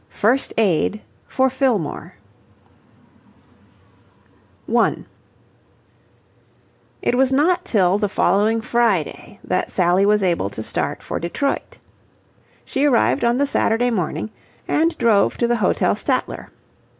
FIRST 0.09 0.51
AID 0.57 0.99
FOR 1.27 1.47
FILLMORE 1.47 2.15
1 4.65 5.05
It 7.03 7.13
was 7.13 7.31
not 7.31 7.63
till 7.63 7.99
the 7.99 8.09
following 8.09 8.61
Friday 8.61 9.39
that 9.43 9.69
Sally 9.69 10.07
was 10.07 10.23
able 10.23 10.49
to 10.49 10.63
start 10.63 11.03
for 11.03 11.19
Detroit. 11.19 11.77
She 12.65 12.85
arrived 12.85 13.23
on 13.23 13.37
the 13.37 13.45
Saturday 13.45 13.91
morning 13.91 14.31
and 14.67 14.97
drove 14.97 15.37
to 15.37 15.47
the 15.47 15.57
Hotel 15.57 15.93
Statler. 15.93 16.47